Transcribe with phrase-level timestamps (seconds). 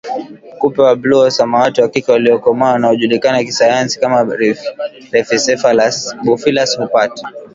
[0.59, 4.23] Kupe wa bluu au samawati wa kike waliokomaa wanaojulikana kisayansi kama
[5.11, 7.29] Rhepicephalus Boophilus hupata